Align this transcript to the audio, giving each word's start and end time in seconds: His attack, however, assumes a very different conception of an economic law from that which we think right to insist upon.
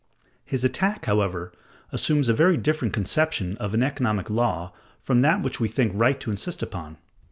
His 0.43 0.63
attack, 0.65 1.05
however, 1.05 1.53
assumes 1.91 2.27
a 2.27 2.33
very 2.33 2.57
different 2.57 2.91
conception 2.91 3.55
of 3.57 3.75
an 3.75 3.83
economic 3.83 4.31
law 4.31 4.73
from 4.99 5.21
that 5.21 5.43
which 5.43 5.59
we 5.59 5.67
think 5.67 5.91
right 5.93 6.19
to 6.21 6.31
insist 6.31 6.63
upon. 6.63 6.97